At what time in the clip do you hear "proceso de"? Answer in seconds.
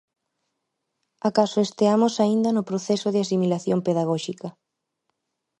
2.69-3.19